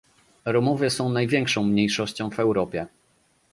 [0.45, 2.87] Romowie są największą mniejszością w Europie